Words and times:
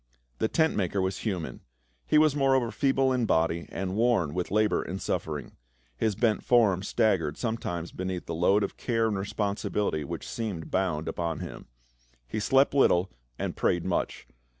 The 0.39 0.47
tent 0.47 0.75
maker 0.75 0.99
was 0.99 1.19
human. 1.19 1.61
He 2.07 2.17
was 2.17 2.35
moreover 2.35 2.71
feeble 2.71 3.13
in 3.13 3.27
body 3.27 3.67
and 3.71 3.95
worn 3.95 4.33
with 4.33 4.49
labor 4.49 4.81
and 4.81 4.99
suffering; 4.99 5.51
his 5.95 6.15
bent 6.15 6.43
form 6.43 6.81
staggered 6.81 7.37
sometimes 7.37 7.91
beneath 7.91 8.25
the 8.25 8.33
load 8.33 8.63
of 8.63 8.77
care 8.77 9.05
and 9.09 9.15
responsibility 9.19 10.03
which 10.03 10.27
seemed 10.27 10.71
bound 10.71 11.07
upon 11.07 11.41
him. 11.41 11.67
He 12.27 12.39
slept 12.39 12.73
little 12.73 13.11
and 13.37 13.55
prayed 13.55 13.85
much. 13.85 14.25